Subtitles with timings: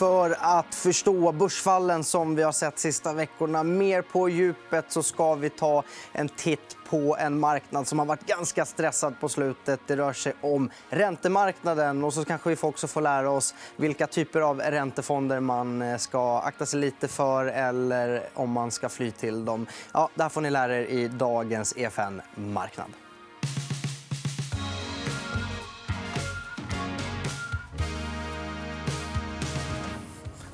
[0.00, 3.62] för att förstå börsfallen som vi har sett sista veckorna.
[3.62, 8.26] Mer på djupet så ska vi ta en titt på en marknad som har varit
[8.26, 9.80] ganska stressad på slutet.
[9.86, 12.04] Det rör sig om räntemarknaden.
[12.04, 16.40] Och så kanske vi också får lära oss vilka typer av räntefonder man eh, ska
[16.40, 19.66] akta sig lite för eller om man ska fly till dem.
[19.92, 23.09] Ja, det här får ni lära er i dagens EFN Marknad.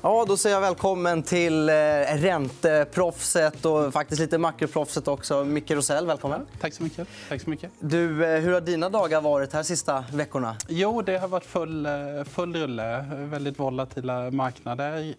[0.07, 1.73] Ja, då säger jag välkommen till eh,
[2.15, 5.43] ränteproffset och faktiskt lite makroproffset också.
[5.45, 6.45] Micke Rosell, välkommen.
[6.59, 7.07] Tack så mycket.
[7.29, 7.71] Tack så mycket.
[7.79, 10.55] Du, eh, hur har dina dagar varit här sista veckorna?
[10.67, 11.91] Jo, det har varit full, eh,
[12.23, 13.05] full rulle.
[13.11, 15.15] Väldigt volatila marknader.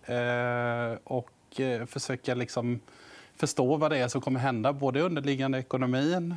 [1.05, 1.30] och
[1.87, 2.80] försöka liksom
[3.38, 6.34] förstå vad det är som kommer hända både underliggande ekonomin,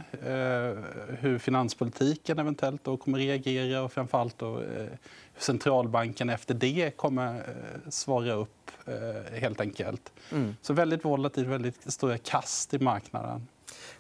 [1.20, 4.62] hur finanspolitiken eventuellt då kommer reagera och framförallt då,
[5.38, 8.72] centralbanken efter det kommer eh, svara upp.
[8.86, 10.12] Eh, helt enkelt.
[10.32, 10.56] Mm.
[10.62, 13.47] Så väldigt volatilt, väldigt stora kast i marknaden.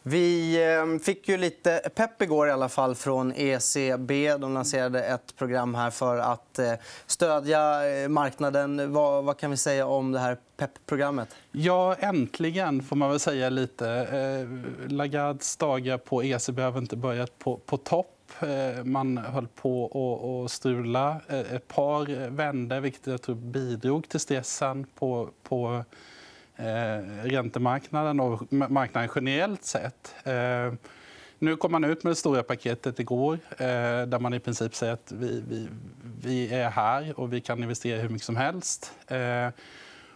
[0.03, 4.37] Vi eh, fick ju lite pepp igår i alla fall från ECB.
[4.37, 6.73] De lanserade ett program här för att eh,
[7.05, 8.93] stödja eh, marknaden.
[8.93, 11.35] Vad kan vi säga om det här PEP-programmet?
[11.51, 13.49] Ja, äntligen, får man väl säga.
[13.49, 14.47] lite.
[14.87, 18.17] Lagardes dagar på ECB har inte börjat på, på topp.
[18.83, 21.21] Man höll på att strula.
[21.27, 25.83] Ett par vände, vilket jag tror bidrog till stressen på, på
[26.61, 30.15] eh, räntemarknaden och marknaden generellt sett.
[30.23, 30.73] Eh,
[31.39, 34.93] nu kom man ut med det stora paketet igår eh, där man i princip säger
[34.93, 35.67] att vi, vi,
[36.21, 38.93] vi är här och vi kan investera hur mycket som helst.
[39.07, 39.47] Eh,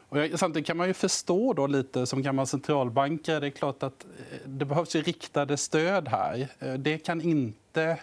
[0.09, 3.39] och samtidigt kan man ju förstå då lite som gammal centralbankare.
[3.39, 4.05] Det är klart att
[4.45, 6.47] det behövs ju riktade stöd här.
[6.77, 7.97] Det kan inte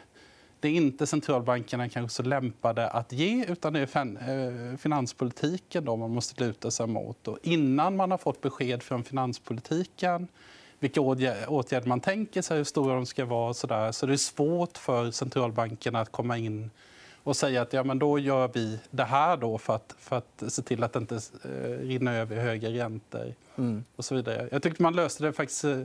[0.63, 5.97] det är inte centralbankerna kanske så lämpade att ge utan det är eh, finanspolitiken då
[5.97, 7.29] man måste luta sig mot.
[7.29, 10.29] Och innan man har fått besked från finanspolitiken
[10.79, 14.17] vilka åtgärder man tänker sig, hur stora de ska vara så, där, så det är
[14.17, 16.71] svårt för centralbankerna att komma in
[17.23, 20.43] och säga att ja, men då gör vi det här då för att, för att
[20.49, 21.15] se till att det inte
[21.45, 23.35] eh, rinner över höga räntor.
[23.57, 23.85] Mm.
[23.97, 24.49] Och så vidare.
[24.53, 25.83] Jag tyckte man löste det faktiskt Eh,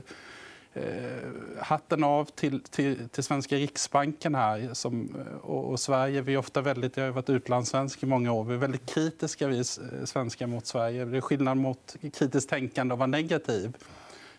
[0.78, 6.20] Eh, hatten av till, till, till svenska Riksbanken här som, eh, och, och, Sverige.
[6.20, 8.44] Vi är ofta väldigt, jag har varit utlandssvensk i många år.
[8.44, 9.64] Vi är väldigt kritiska vi eh,
[10.04, 11.04] svenskar mot Sverige.
[11.04, 13.76] Det är skillnad mot kritiskt tänkande och vara negativ.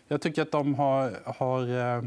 [0.08, 2.04] Jag tycker att de har, har eh,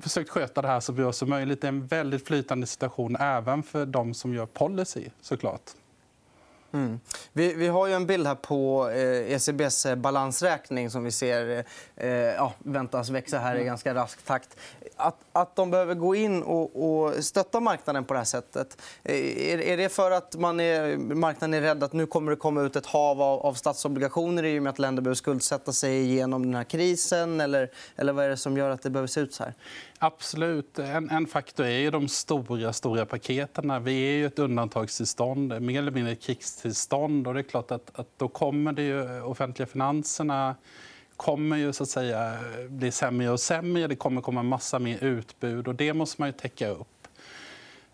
[0.00, 1.60] försökt sköta det här så bra som möjligt.
[1.60, 5.08] Det är en väldigt flytande situation även för de som gör policy.
[5.20, 5.70] såklart.
[6.72, 7.00] Mm.
[7.32, 11.64] Vi, vi, har ju en bild här på eh, ECBs balansräkning som vi ser
[11.96, 13.66] eh, ja, väntas växa här i mm.
[13.66, 14.56] ganska rask takt.
[14.96, 19.14] Att, att de behöver gå in och, och stötta marknaden på det här sättet eh,
[19.52, 22.62] är, är det för att man är, marknaden är rädd att nu kommer det komma
[22.62, 26.42] ut ett hav av, av statsobligationer i och med att länder behöver skuldsätta sig igenom
[26.42, 27.40] den här krisen?
[27.40, 29.54] Eller, eller vad är det som gör att det behöver se ut så här?
[30.02, 30.78] Absolut.
[30.78, 33.84] En, en faktor är ju de stora, stora paketen.
[33.84, 37.26] Vi är ju ett undantagstillstånd, mer eller mindre ett krigstillstånd.
[37.26, 40.56] Och det är klart att, att då kommer det ju offentliga finanserna
[41.16, 42.38] kommer ju så att säga
[42.68, 43.86] bli sämre och sämre.
[43.86, 47.08] Det kommer komma massa mer utbud och det måste man ju täcka upp.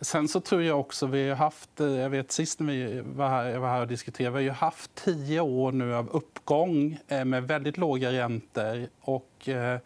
[0.00, 3.44] Sen så tror jag också vi har haft, jag vet sist när vi var här,
[3.44, 7.48] jag var här och diskuterade, vi har haft tio år nu av uppgång eh, med
[7.48, 8.88] väldigt låga räntor.
[9.00, 9.78] Och, eh,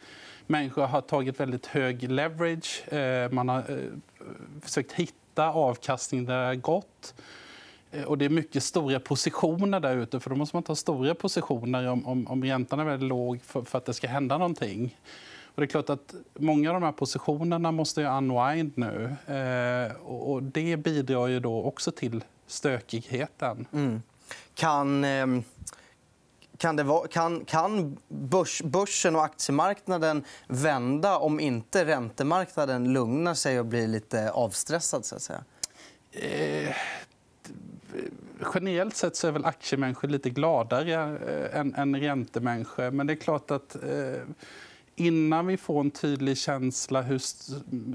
[0.50, 2.92] Människor har tagit väldigt hög leverage.
[2.92, 3.76] Eh, man har eh,
[4.62, 7.14] försökt hitta avkastning där det har gått.
[7.90, 10.20] Eh, och det är mycket stora positioner där ute.
[10.20, 13.62] För då måste man ta stora positioner om, om, om räntan är väldigt låg för,
[13.62, 14.96] för, att det ska hända någonting.
[15.44, 19.16] Och det är klart att många av de här positionerna måste ju unwind nu.
[19.26, 23.66] Eh, och, det bidrar ju då också till stökigheten.
[23.72, 24.02] Mm.
[24.54, 25.04] Kan...
[25.04, 25.26] Eh
[26.60, 33.60] kan, det vara, kan, kan börs, börsen och aktiemarknaden vända om inte räntemarknaden lugnar sig
[33.60, 35.04] och blir lite avstressad?
[35.04, 35.44] Så att säga?
[36.12, 36.76] Eh,
[38.54, 42.90] generellt sett så är väl aktiemänniskor lite gladare eh, än, än räntemänniskor.
[42.90, 44.22] Men det är klart att eh,
[44.96, 47.20] innan vi får en tydlig känsla hur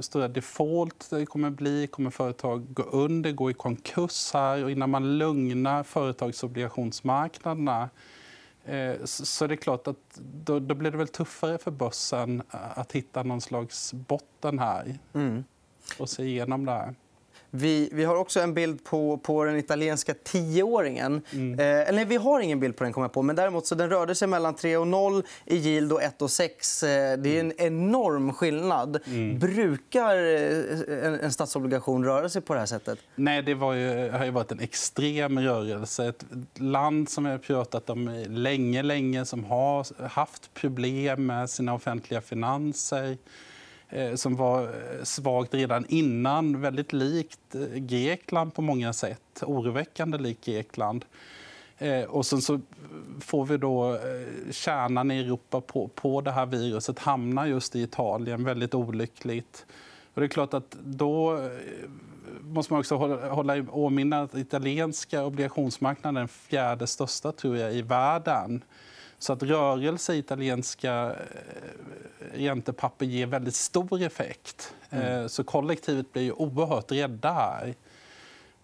[0.01, 4.89] stora default det kommer bli, kommer företag gå under, gå i konkurs här och innan
[4.89, 7.89] man lugnar företagsobligationsmarknaderna
[9.05, 13.23] så det är klart att då, då blir det väl tuffare för börsen att hitta
[13.23, 15.43] någon slags botten här mm.
[15.99, 16.95] och se igenom det här.
[17.55, 21.21] Vi, vi har också en bild på, på den italienska tioåringen.
[21.31, 21.59] Mm.
[21.59, 23.21] Eh, eller vi har ingen bild på den, kommer på.
[23.21, 26.31] Men däremot så den rörde sig mellan 3 och 0 i yield och 1 och
[26.31, 26.83] 6.
[26.83, 28.99] Eh, det är en enorm skillnad.
[29.05, 29.39] Mm.
[29.39, 32.99] Brukar eh, en, en statsobligation röra sig på det här sättet?
[33.15, 36.07] Nej, det var ju, har ju varit en extrem rörelse.
[36.07, 36.25] Ett
[36.59, 42.21] land som vi har pratat om länge, länge som har haft problem med sina offentliga
[42.21, 43.17] finanser
[43.95, 46.61] Eh, som var eh, svagt redan innan.
[46.61, 49.43] Väldigt likt eh, Grekland på många sätt.
[49.43, 51.05] Oroväckande likt Grekland.
[52.07, 52.59] Och sen så
[53.19, 53.99] får vi då
[54.51, 58.43] kärnan i Europa på, på det här viruset hamnar just i Italien.
[58.43, 59.65] Väldigt olyckligt.
[60.13, 61.39] Och det är klart att då
[62.41, 67.57] måste man också hålla, hålla i åminne att italienska obligationsmarknaden är den fjärde största tror
[67.57, 68.63] jag, i världen.
[69.19, 71.15] Så att rörelse i italienska
[72.33, 74.73] räntepapper ger väldigt stor effekt.
[74.89, 75.21] Mm.
[75.21, 77.75] Eh, så kollektivet blir ju oerhört rädda här.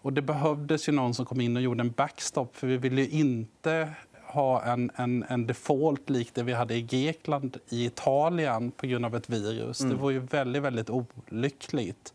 [0.02, 3.06] Och det behövdes ju någon som kom in och gjorde en backstop för vi ville
[3.06, 3.88] inte
[4.32, 9.04] ha en, en, en default lik det vi hade i Grekland i Italien på grund
[9.04, 9.80] av ett virus.
[9.80, 9.96] Mm.
[9.96, 12.14] Det var ju väldigt, väldigt olyckligt.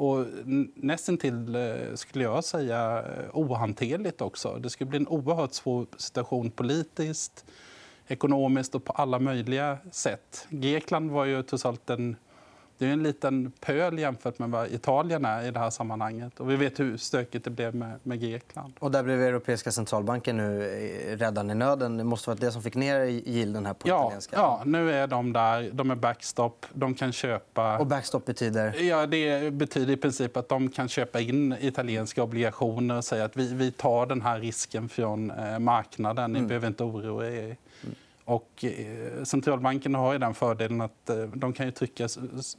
[0.00, 0.26] Och
[0.74, 4.58] nästintill, eh, skulle jag säga, eh, ohanterligt också.
[4.58, 7.44] Det skulle bli en oerhört svår situation politiskt
[8.06, 10.46] ekonomiskt och på alla möjliga sätt.
[10.50, 12.16] Grekland var ju trots allt en,
[12.80, 16.40] det är en liten pöl jämfört med vad Italien är i det här sammanhanget.
[16.40, 18.72] Och vi vet hur stökigt det blev med, med Grekland.
[18.78, 20.60] Och där blev Europeiska centralbanken nu
[21.16, 21.96] räddan i nöden.
[21.96, 24.36] Det måste vara det som fick ner gilden här på ja, italienska.
[24.36, 25.70] Ja, nu är de där.
[25.72, 26.66] De är backstop.
[26.72, 27.78] De kan köpa...
[27.78, 28.82] Och backstop betyder?
[28.82, 33.36] Ja, det betyder i princip att de kan köpa in italienska obligationer och säga att
[33.36, 36.32] vi, vi tar den här risken från eh, marknaden.
[36.32, 36.48] Ni mm.
[36.48, 37.56] behöver inte oroa er.
[38.30, 42.08] Och eh, centralbanken har ju den fördelen att eh, de kan ju trycka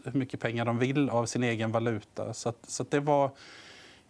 [0.04, 2.34] hur mycket pengar de vill av sin egen valuta.
[2.34, 3.26] Så, att, så att det var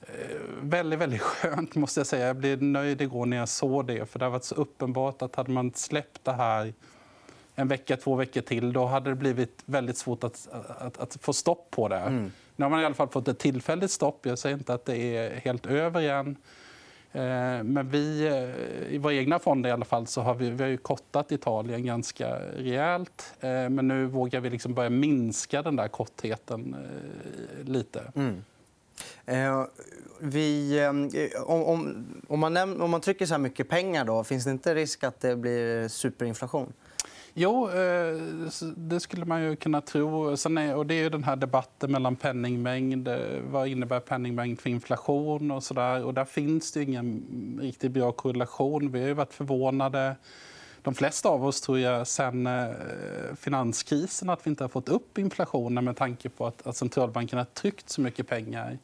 [0.02, 1.75] eh, väldigt, väldigt skönt.
[1.75, 2.28] måste Jag säga.
[2.28, 4.06] Jag blev nöjd igår när jag såg det.
[4.06, 6.74] För Det har varit så uppenbart att hade man släppt det här
[7.56, 11.34] en vecka, två veckor till då hade det blivit väldigt svårt att, att, att få
[11.34, 12.00] stopp på det.
[12.00, 12.31] Mm.
[12.56, 14.25] Nu har man i alla fall fått ett tillfälligt stopp.
[14.25, 16.38] Jag säger inte att det är helt över än.
[17.13, 20.63] Eh, men vi, eh, i våra egna fonder i alla fall, så har vi, vi
[20.63, 23.34] har ju kortat Italien ganska rejält.
[23.40, 26.75] Eh, men nu vågar vi liksom börja minska den där kortheten
[27.66, 28.12] lite.
[28.16, 28.44] Mm.
[29.25, 29.66] Eh,
[30.19, 30.90] vi, eh,
[31.44, 34.75] om, om, om, man om man trycker så här mycket pengar, då, finns det inte
[34.75, 36.74] risk att det blir superinflation?
[37.33, 38.22] Jo, eh,
[38.75, 40.38] det skulle man ju kunna tro.
[40.38, 43.07] Sen är, och det är den här debatten mellan penningmängd.
[43.07, 45.51] Eh, vad innebär penningmängd för inflation?
[45.51, 46.04] och så där.
[46.04, 48.92] Och Där finns det ingen riktigt bra korrelation.
[48.92, 50.16] Vi har varit förvånade
[50.81, 52.69] de flesta av oss tror jag sen eh,
[53.36, 57.45] finanskrisen att vi inte har fått upp inflationen med tanke på att, att centralbanken har
[57.45, 58.77] tryckt så mycket pengar.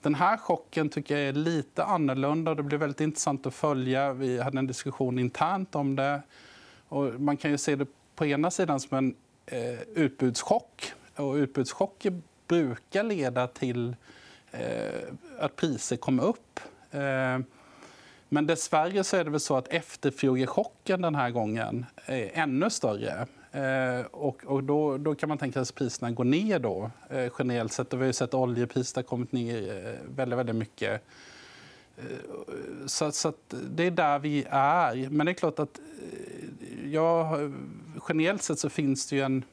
[0.00, 2.54] Den här chocken tycker jag är lite annorlunda.
[2.54, 4.12] Det blir väldigt intressant att följa.
[4.12, 6.22] Vi hade en diskussion internt om det.
[6.92, 9.14] Och man kan ju se det på ena sidan som en
[9.46, 10.92] eh, utbudschock.
[11.16, 13.96] Och utbudschocker brukar leda till
[14.50, 15.02] eh,
[15.38, 16.60] att priser kommer upp.
[16.90, 17.38] Eh,
[18.28, 23.26] men dessvärre så är det väl så att efterfrågechocken den här gången är ännu större.
[23.52, 27.32] Eh, och, och då, då, kan man tänka sig att priserna går ner då, eh,
[27.38, 27.94] generellt sett.
[27.94, 31.02] Vi har sett oljepriset kommit ner eh, väldigt, väldigt mycket.
[31.96, 32.04] Eh,
[32.86, 35.10] så, så det är där vi är.
[35.10, 36.41] Men det är klart att eh,
[36.92, 37.52] jag,
[38.08, 39.44] generellt sett så finns det ju en,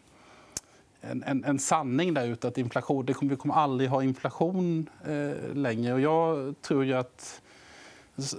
[1.02, 5.56] en, en sanning där ute att inflation, det kommer, vi kommer aldrig ha inflation eh,
[5.56, 5.94] längre.
[5.94, 7.42] Och jag tror ju att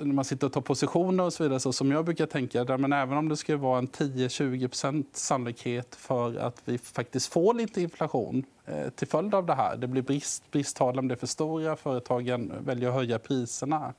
[0.00, 2.78] när man sitter och tar positioner och så vidare, så som jag brukar tänka, där,
[2.78, 7.83] men även om det skulle vara en 10-20% sannolikhet för att vi faktiskt får lite
[7.83, 11.26] inflation eh, till följd av det här, det blir brist, bristtal om det är för
[11.26, 13.92] stora, företagen väljer att höja priserna,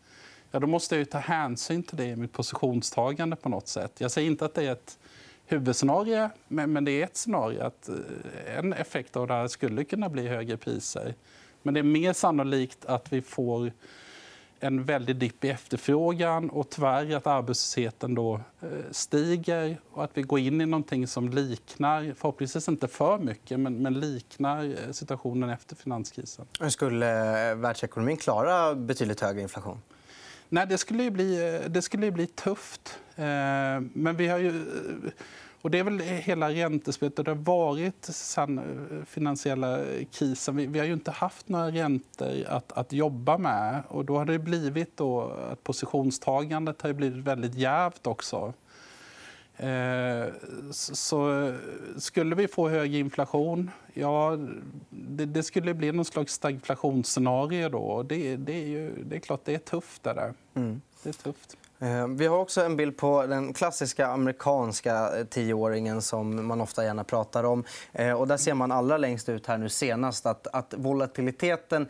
[0.52, 3.92] ja, då måste jag ta hänsyn till det i mitt positionstagande på något sätt.
[3.98, 4.98] Jag säger inte att det är ett
[5.46, 10.10] huvudscenario, men det är ett scenario att eh, en effekt av det här skulle kunna
[10.10, 11.16] bli högre priser.
[11.64, 13.72] Men det är mer sannolikt att vi får
[14.60, 20.22] en väldig dipp i efterfrågan och tyvärr att arbetslösheten då eh, stiger och att vi
[20.22, 25.76] går in i någonting som liknar, förhoppningsvis inte för mycket, men, liknar eh, situationen efter
[25.76, 26.46] finanskrisen.
[26.70, 27.06] Skulle
[27.56, 29.82] världsekonomin klara betydligt högre inflation?
[30.54, 33.00] Nej, det skulle ju bli, eh, det skulle ju bli tufft.
[33.16, 33.24] Eh,
[33.94, 34.50] men vi har ju...
[34.50, 35.12] Eh,
[35.62, 37.16] och det är väl hela räntespelet.
[37.16, 38.62] Det har varit sen
[39.08, 39.80] finansiella
[40.12, 40.56] krisen.
[40.56, 43.84] Vi, vi, har ju inte haft några räntor att, att jobba med.
[43.88, 48.54] Och då har det blivit då att positionstagandet har blivit väldigt jävt också.
[49.62, 50.34] Eh,
[50.72, 51.52] så
[51.98, 54.38] skulle vi få hög inflation, ja,
[54.90, 58.04] det, det skulle bli någon slags stagflationsscenario då.
[58.04, 60.04] Det, det, är ju, det är klart det är tufft.
[60.04, 60.34] Där.
[60.54, 60.82] Mm.
[61.04, 61.58] Det är tufft.
[61.82, 66.84] Eh, vi har också en bild på den klassiska amerikanska eh, tioåringen som man ofta
[66.84, 67.64] gärna pratar om.
[67.94, 71.88] Eh, och där ser man allra längst ut här nu senast att, att volatiliteten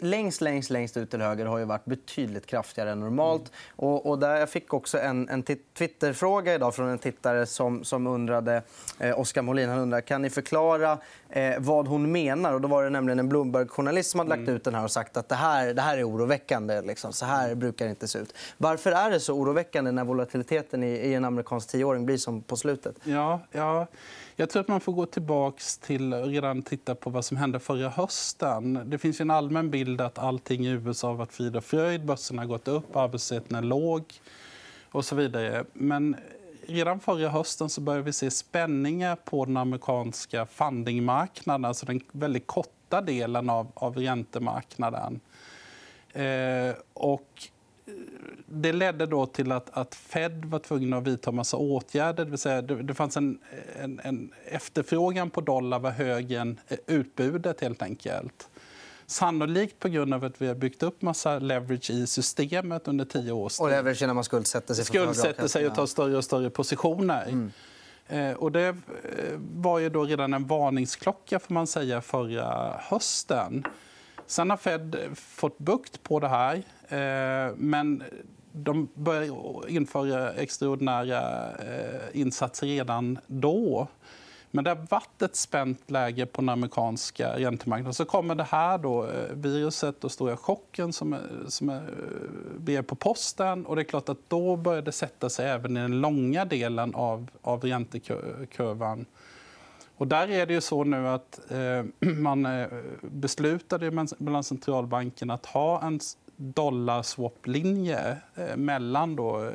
[0.00, 3.42] längst, längst, längst ut till höger har ju varit betydligt kraftigare än normalt.
[3.42, 3.52] Mm.
[3.76, 5.42] Och, och där jag fick också en, en
[5.78, 8.62] Twitterfråga idag från en tittare som, som undrade,
[8.98, 10.98] eh, Oskar Molin, han undrar kan ni förklara
[11.32, 12.54] eh, vad hon menar?
[12.54, 14.54] Och då var det nämligen en Bloomberg-journalist som hade lagt mm.
[14.54, 16.82] ut den här och sagt att det här, det här är oroväckande.
[16.82, 17.12] Liksom.
[17.12, 18.34] Så här brukar det inte se ut.
[18.58, 22.56] Varför är det så oroväckande när volatiliteten i, i en amerikansk tioåring blir som på
[22.56, 22.96] slutet?
[23.04, 23.86] Ja, ja.
[24.36, 27.88] Jag tror att man får gå tillbaka till redan titta på vad som hände förra
[27.88, 28.80] hösten.
[28.84, 32.04] Det finns en allmän bild att allting i USA har varit frid och fröjd.
[32.04, 34.04] Börsen har gått upp, arbetslösheten är låg
[34.92, 35.64] och så vidare.
[35.72, 36.16] Men
[36.66, 42.46] redan förra hösten så började vi se spänningar på den amerikanska fundingmarknaden, alltså den väldigt
[42.46, 45.20] korta delen av, av räntemarknaden.
[46.12, 47.48] Eh, och
[47.86, 47.92] eh,
[48.46, 52.24] det ledde då till att, att Fed var tvungna att vidta massa åtgärder.
[52.24, 53.38] Det, vill säga, det, det fanns en,
[53.76, 57.60] en, en, efterfrågan på dollar var högre än eh, utbudet.
[57.60, 58.48] helt enkelt.
[59.12, 63.32] Sannolikt på grund av att vi har byggt upp massa leverage i systemet under tio
[63.32, 63.64] års tid.
[63.64, 64.84] Och leverage när man skuldsätter sig?
[64.84, 67.28] Skuldsätter sig och tar större och större positioner.
[67.28, 67.52] Mm.
[68.08, 68.74] Eh, och det eh,
[69.54, 73.64] var ju då redan en varningsklocka får man säga, förra hösten.
[74.26, 76.56] Sen har Fed fått bukt på det här.
[76.88, 78.02] Eh, men
[78.52, 79.32] de började
[79.68, 81.50] införa extraordinära
[82.12, 83.88] insatser redan då.
[84.54, 87.94] Men det har varit ett spänt läge på den amerikanska räntemarknaden.
[87.94, 91.18] Så kommer det här då, eh, viruset och stora chocken som, eh,
[91.48, 93.66] som eh, är, på posten.
[93.66, 96.94] Och det är klart att då börjar det sätta sig även i den långa delen
[96.94, 99.06] av, av räntekurvan.
[99.96, 102.46] Och där är det ju så nu att eh, man
[103.02, 106.00] beslutade mellan centralbankerna att ha en
[106.36, 108.16] dollarswap-linje
[108.56, 109.50] mellan då,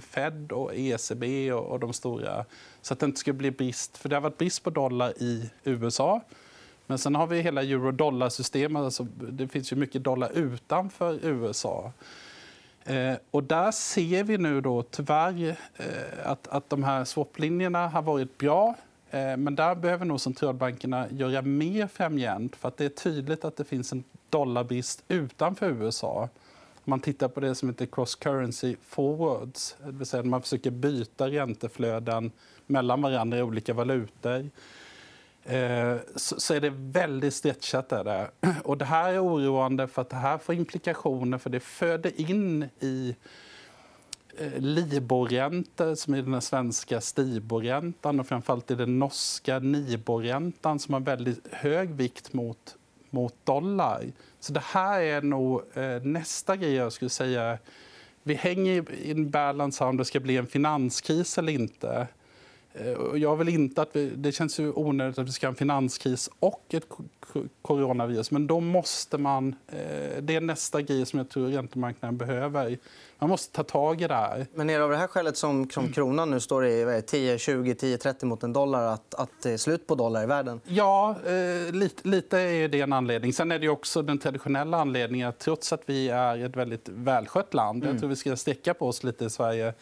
[0.00, 2.44] Fed och ECB och, de stora
[2.82, 3.96] så att det inte skulle bli brist.
[3.96, 6.20] För det har varit brist på dollar i USA.
[6.86, 8.82] Men sen har vi hela euro-dollar-systemet.
[8.82, 11.92] Alltså, det finns ju mycket dollar utanför USA.
[12.84, 15.86] Eh, och där ser vi nu då tyvärr eh,
[16.24, 18.74] att, att de här swap-linjerna har varit bra.
[19.10, 22.56] Eh, men där behöver nog centralbankerna göra mer framgent.
[22.56, 26.28] För att det är tydligt att det finns en dollarbrist utanför USA.
[26.84, 29.76] Man tittar på det som heter cross currency forwards.
[29.84, 32.32] Det vill säga man försöker byta ränteflöden
[32.66, 34.50] mellan varandra i olika valutor
[35.44, 37.88] eh, så är det väldigt stretchat.
[37.88, 38.30] Där.
[38.64, 42.68] Och det här är oroande för att det här får implikationer för det föder in
[42.80, 43.16] i
[44.38, 51.00] eh, Liborräntor, som är den svenska Stiborräntan och framförallt i den norska Niborräntan som har
[51.00, 52.76] väldigt hög vikt mot,
[53.12, 54.04] mot dollar.
[54.40, 57.58] Så det här är nog eh, nästa grej jag skulle säga.
[58.22, 62.08] Vi hänger i en balans om det ska bli en finanskris eller inte.
[62.74, 65.56] Eh, jag vill inte att vi, det känns ju onödigt att vi ska ha en
[65.56, 66.86] finanskris och ett
[67.62, 68.30] coronavirus.
[68.30, 69.54] Men då måste man...
[69.68, 72.78] Eh, det är nästa grej som jag tror räntemarknaden behöver.
[73.18, 74.46] Man måste ta tag i det här.
[74.54, 77.74] Men är det av det här skälet som, som kronan nu står i 10, 20,
[77.74, 80.60] 10, 30 mot en dollar att, att det är slut på dollar i världen?
[80.64, 83.32] Ja, eh, lite, lite är det en anledning.
[83.32, 87.54] Sen är det också den traditionella anledningen att trots att vi är ett väldigt välskött
[87.54, 87.94] land, mm.
[87.94, 89.74] jag tror vi ska sträcka på oss lite i Sverige,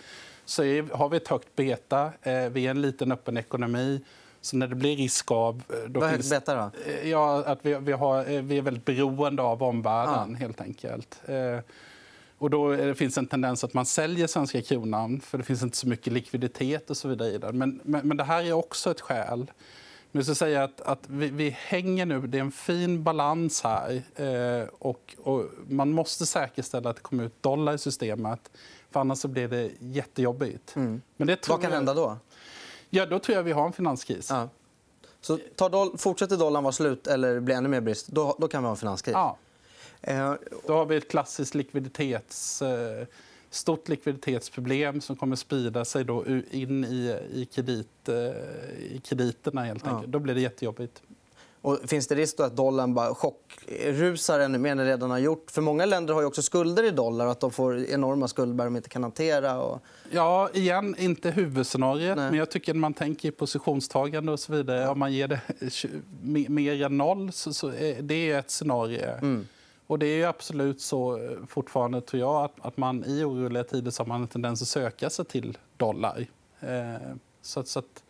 [0.51, 2.13] så är, har vi ett högt beta.
[2.23, 4.01] Eh, vi är en liten öppen ekonomi.
[4.41, 5.63] Så när det blir risk av...
[5.69, 6.91] Eh, då Vad är högt beta då?
[6.91, 10.39] Eh, ja, att vi, vi, har, vi är väldigt beroende av omvärlden, ah.
[10.39, 11.23] helt enkelt.
[12.39, 15.77] Och då det finns en tendens att man säljer svenska kronan för det finns inte
[15.77, 17.59] så mycket likviditet och så vidare i den.
[17.59, 19.51] Men, men, men det här är också ett skäl.
[20.13, 24.03] Men jag säga att, att vi, vi, hänger nu, det är en fin balans här.
[24.15, 28.51] Eh, och, och, man måste säkerställa att det kommer ut dollar i systemet.
[28.91, 30.77] För annars så blir det jättejobbigt.
[30.77, 31.03] Mm.
[31.17, 31.77] Men det Vad kan jag...
[31.77, 32.17] hända då?
[32.91, 34.31] Ja, då tror jag vi har en finanskris.
[34.31, 34.49] Ja.
[35.21, 35.99] Så tar doll...
[35.99, 38.77] fortsätter dollarn vara slut eller blir ännu mer brist, då, då kan vi ha en
[38.77, 39.15] finanskris?
[39.15, 39.37] Ja.
[40.01, 40.35] Eh...
[40.67, 42.63] Då har vi ett klassiskt likviditets...
[42.63, 43.07] Eh
[43.51, 48.15] stort likviditetsproblem som kommer sprida sig då in i, i, kredit, eh,
[48.95, 49.65] i krediterna.
[49.65, 50.03] Helt enkelt.
[50.07, 50.11] Ja.
[50.11, 51.03] Då blir det jättejobbigt.
[51.63, 55.51] Och finns det risk att dollarn bara chockrusar ännu mer än den redan har gjort?
[55.51, 57.27] För Många länder har ju också skulder i dollar.
[57.27, 59.61] att De får enorma skuldberg de inte kan hantera.
[59.61, 59.81] Och...
[60.11, 62.17] Ja, igen, inte huvudscenariet.
[62.17, 64.89] Men jag tycker när man tänker i positionstagande och så vidare.
[64.89, 65.41] Om man ger det
[66.49, 69.01] mer än noll så, så är det ett scenario.
[69.23, 69.47] Mm.
[69.91, 74.03] Och det är absolut så fortfarande, tror jag, att, att man i oroliga tider så
[74.03, 76.27] har man en tendens att söka sig till dollar.
[77.43, 78.05] Så, så att,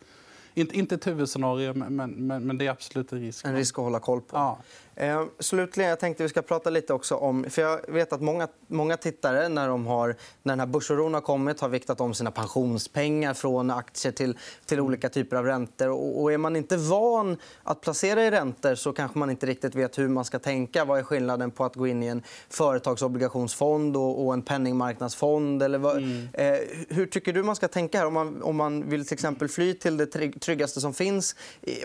[0.53, 1.95] inte, inte ett huvudscenario, men,
[2.27, 3.45] men, men det är absolut en risk.
[3.45, 4.37] En risk att hålla koll på.
[4.37, 4.57] Ja.
[5.01, 7.45] Eh, slutligen, jag tänkte vi ska prata lite också om...
[7.49, 10.07] För jag vet att många, många tittare, när, de har,
[10.43, 14.79] när den här börsoron har kommit har viktat om sina pensionspengar från aktier till, till
[14.79, 15.89] olika typer av räntor.
[15.89, 19.75] Och, och är man inte van att placera i räntor så kanske man inte riktigt
[19.75, 20.85] vet hur man ska tänka.
[20.85, 25.63] Vad är skillnaden på att gå in i en företagsobligationsfond och, och en penningmarknadsfond?
[25.63, 26.27] Eller vad, mm.
[26.33, 28.05] eh, hur tycker du man ska tänka här?
[28.05, 30.05] Om man, om man vill till exempel fly till det
[30.39, 31.35] tryggaste som finns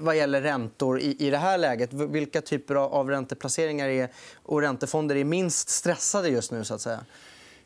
[0.00, 1.92] vad gäller räntor i, i det här läget.
[1.92, 4.08] Vilka typer av av ränteplaceringar är,
[4.42, 6.64] och räntefonder är minst stressade just nu?
[6.64, 7.00] så att säga?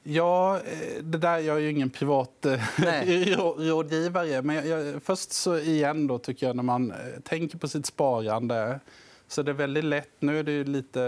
[0.02, 2.61] Ja, eh, det där, jag är ju ingen privat eh,
[3.59, 4.42] rådgivare.
[4.42, 7.87] Men jag, jag, först så igen då, tycker jag, när man eh, tänker på sitt
[7.87, 8.80] sparande
[9.28, 10.11] så det är väldigt lätt.
[10.18, 11.00] Nu är det lite,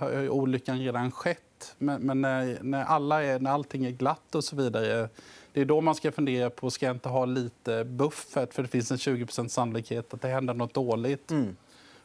[0.00, 1.74] har olyckan redan skett.
[1.78, 5.08] Men, men när, när, alla är, när allting är glatt och så vidare
[5.52, 8.68] det är då man ska fundera på ska jag inte ha lite buffert för det
[8.68, 11.30] finns en 20% sannolikhet att det händer nåt dåligt.
[11.30, 11.56] Mm.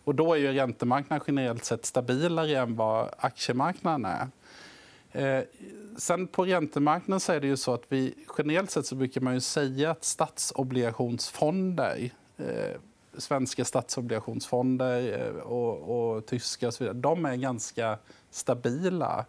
[0.05, 4.27] Och då är ju räntemarknaden generellt sett stabilare än vad aktiemarknaden är.
[5.11, 5.43] Eh,
[5.97, 9.33] sen på räntemarknaden så är det ju så att vi generellt sett så brukar man
[9.33, 12.79] ju säga att statsobligationsfonder eh,
[13.17, 17.97] svenska statsobligationsfonder eh, och, och, tyska och så vidare, de är ganska
[18.29, 19.25] stabila.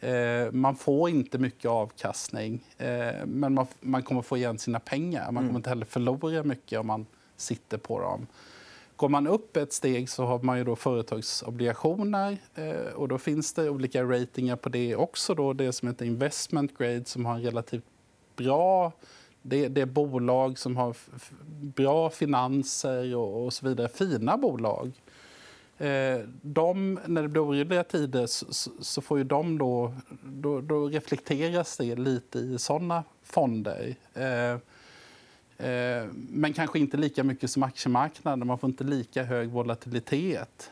[0.00, 5.24] Eh, man får inte mycket avkastning, eh, men man, man, kommer få igen sina pengar.
[5.24, 5.56] Man kommer mm.
[5.56, 8.26] inte heller förlora mycket om man sitter på dem.
[8.96, 12.38] Går man upp ett steg så har man ju då företagsobligationer.
[12.54, 15.34] Eh, och då finns det olika ratingar på det också.
[15.34, 15.52] Då.
[15.52, 17.84] Det som heter investment grade som har en relativt
[18.36, 18.92] bra...
[19.42, 20.96] Det, det är bolag som har
[21.60, 23.88] bra finanser och, och så vidare.
[23.88, 24.92] Fina bolag.
[25.78, 30.88] Eh, de, när det blir oroliga tider så, så, får ju de då, då, då
[30.88, 33.96] reflekteras det lite i såna fonder.
[34.14, 34.58] Eh,
[35.58, 38.46] Eh, men kanske inte lika mycket som aktiemarknaden.
[38.46, 40.70] Man får inte lika hög volatilitet.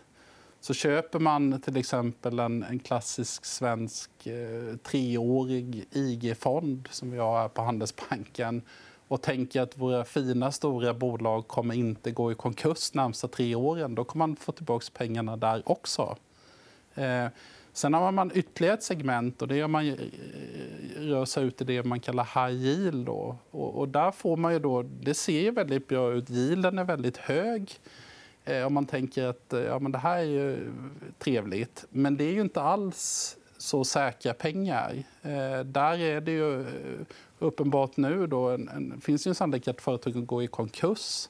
[0.60, 7.40] Så köper man till exempel en, en klassisk svensk eh, treårig IG-fond som vi har
[7.40, 8.62] här på Handelsbanken
[9.08, 13.54] och tänker att våra fina stora bolag kommer inte gå i konkurs de närmsta tre
[13.54, 16.16] åren, då kommer man få tillbaka pengarna där också.
[16.94, 17.26] Eh,
[17.74, 19.94] Sen har man ytterligare ett segment och det är man eh,
[20.96, 23.06] rör sig ut i det man kallar high yield.
[23.06, 23.36] Då.
[23.50, 26.30] Och, och, där får man ju då, det ser väldigt bra ut.
[26.30, 27.72] Yielden är väldigt hög.
[28.44, 30.72] Eh, om man tänker att eh, ja, men det här är ju
[31.18, 31.84] trevligt.
[31.90, 35.04] Men det är ju inte alls så säkra pengar.
[35.22, 36.66] Eh, där är det ju eh,
[37.38, 41.28] uppenbart nu då, en, en, finns ju en sannolikhet att företagen går i konkurs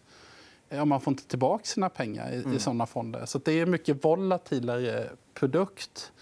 [0.75, 2.57] eh, om man får inte tillbaka sina pengar i, mm.
[2.57, 3.27] i såna fonder.
[3.27, 6.13] Så det är en mycket volatilare produkt.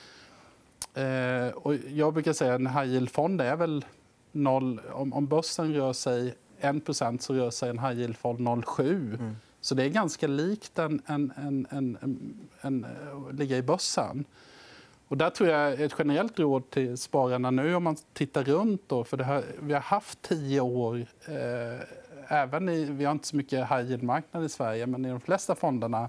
[0.94, 3.84] Eh, och jag brukar säga att en high yield-fond är väl
[4.32, 9.14] noll, om, om börsen rör sig 1% så rör sig en high yield-fond 0,7.
[9.14, 9.36] Mm.
[9.60, 14.24] Så det är ganska likt en, en, en, en, en, en, eh, ligga i börsen.
[15.08, 18.82] Och där tror jag ett generellt råd till spararna nu om man tittar runt.
[18.86, 21.80] Då, för har, vi har haft tio år, eh,
[22.32, 25.54] även i, vi har inte så mycket high yield-marknad i Sverige, men i de flesta
[25.54, 26.08] fonderna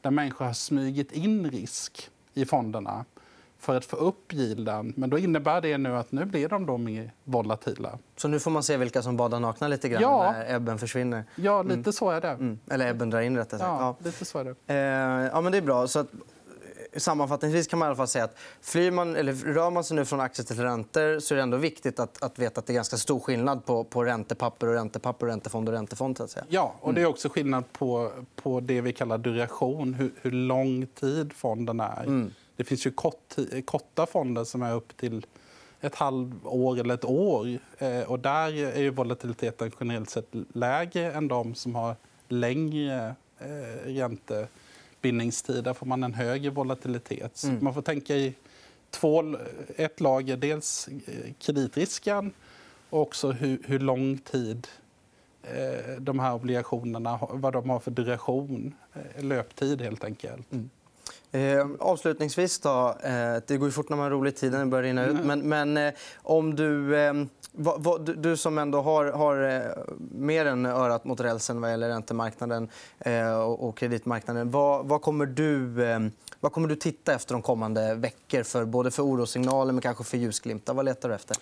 [0.00, 3.04] där människor har smugit in risk i fonderna
[3.58, 4.92] för att få upp yielden.
[4.96, 7.98] Men då innebär det nu att nu blir de då mer volatila.
[8.16, 10.32] Så nu får man se vilka som badar nakna lite grann ja.
[10.32, 11.24] när ebben försvinner?
[11.36, 11.92] Ja, lite mm.
[11.92, 12.28] så är det.
[12.28, 12.58] Mm.
[12.70, 13.70] Eller ebben drar in rättare sagt.
[13.80, 14.74] Ja, lite så är det.
[14.74, 15.86] Eh, ja, men det är bra.
[15.86, 16.08] Så att,
[16.96, 20.04] sammanfattningsvis kan man i alla fall säga att flyr man, eller rör man sig nu
[20.04, 22.74] från aktier till räntor så är det ändå viktigt att, att veta att det är
[22.74, 26.16] ganska stor skillnad på, på räntepapper och räntepapper, och räntefond och räntefond.
[26.16, 26.44] Så att säga.
[26.48, 30.86] Ja, och det är också skillnad på, på det vi kallar duration, hur, hur lång
[30.86, 32.02] tid fonden är.
[32.02, 32.30] Mm.
[32.56, 35.26] Det finns ju kort, korta fonder som är upp till
[35.80, 37.58] ett halvår eller ett år.
[37.78, 41.96] Eh, och där är ju volatiliteten generellt sett lägre än de som har
[42.28, 43.96] längre eh,
[44.98, 45.64] räntebindningstid.
[45.64, 47.42] Där får man en högre volatilitet.
[47.44, 47.64] Mm.
[47.64, 48.34] Man får tänka i
[48.90, 49.36] två,
[49.76, 50.36] ett lager.
[50.36, 52.32] Dels eh, kreditrisken
[52.90, 54.68] och också hur, hur lång tid
[55.98, 58.74] de här obligationerna vad de har för duration,
[59.18, 60.52] löptid helt enkelt.
[60.52, 60.70] Mm.
[61.32, 64.36] Eh, avslutningsvis, då, eh, det går ju fort när man har roligt.
[64.36, 65.20] Tiden börjar rinna ut.
[65.20, 65.26] Mm.
[65.26, 67.12] Men, men eh, om du, eh,
[67.52, 69.64] vad, du, du, som ändå har, har
[70.10, 72.68] mer än örat mot rälsen vad gäller räntemarknaden
[73.46, 74.50] och, och, kreditmarknaden.
[74.50, 76.10] Vad, vad kommer du
[76.40, 80.16] vad kommer du titta efter de kommande veckor för både för orossignaler men kanske för
[80.16, 80.74] ljusglimtar?
[80.74, 81.36] Vad letar du efter?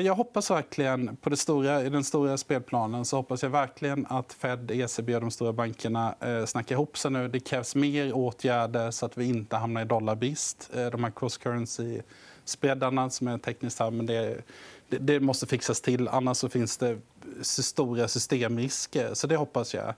[0.00, 4.32] Jag hoppas verkligen på det stora, i den stora spelplanen så hoppas jag verkligen att
[4.32, 6.14] Fed, ECB och de stora bankerna
[6.46, 7.28] snackar ihop sig nu.
[7.28, 10.70] Det krävs mer åtgärder så att vi inte hamnar i dollarbrist.
[10.74, 12.00] Eh, de här cross currency
[12.44, 14.42] spreadarna som är tekniskt här, men det
[14.88, 16.98] det, det måste fixas till, annars så finns det
[17.42, 19.14] stora systemrisker.
[19.14, 19.94] Så det hoppas jag.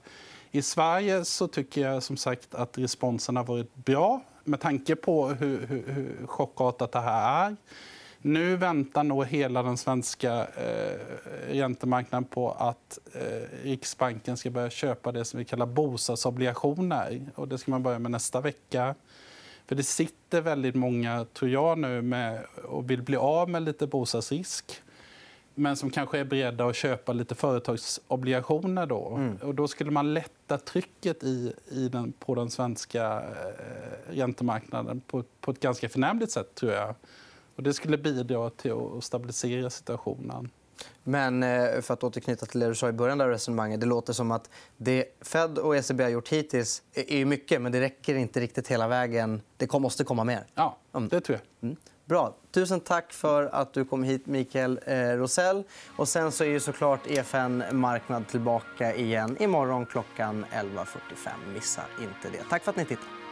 [0.51, 5.27] I Sverige så tycker jag som sagt att responsen har varit bra med tanke på
[5.27, 7.55] hur, hur, hur chockartat det här är.
[8.27, 10.99] Nu väntar nog hela den svenska eh,
[11.49, 17.21] räntemarknaden på att eh, Riksbanken ska börja köpa det som vi kallar bostadsobligationer.
[17.35, 18.95] Och det ska man börja med nästa vecka.
[19.67, 23.87] För det sitter väldigt många, tror jag, nu med, och vill bli av med lite
[23.87, 24.81] bostadsrisk
[25.55, 28.85] men som kanske är beredda att köpa lite företagsobligationer.
[28.85, 29.15] Då.
[29.15, 29.37] Mm.
[29.37, 35.23] Och då skulle man lätta trycket i, i den, på den svenska eh, räntemarknaden på,
[35.41, 36.95] på ett ganska förnämligt sätt, tror jag.
[37.55, 40.49] Och det skulle bidra till att stabilisera situationen.
[41.03, 43.79] Men eh, för att återknyta till det du sa i början av resonemanget.
[43.81, 47.81] Det låter som att det Fed och ECB har gjort hittills är mycket, men det
[47.81, 49.41] räcker inte riktigt hela vägen.
[49.57, 50.45] Det måste komma mer.
[50.55, 51.09] Ja, mm.
[51.09, 51.69] det tror jag.
[51.69, 51.75] Mm.
[52.05, 52.35] Bra.
[52.51, 55.63] Tusen tack för att du kom hit, Mikael eh, Rosell.
[55.95, 60.85] Och sen så är ju såklart EFN Marknad tillbaka igen imorgon klockan 11.45.
[61.53, 62.43] Missa inte det.
[62.49, 63.24] Tack för att ni tittade.